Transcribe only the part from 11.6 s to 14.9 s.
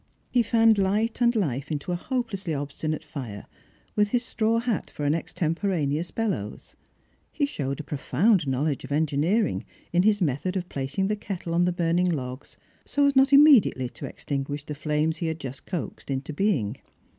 the burning logs, so as not immediately to extinguish the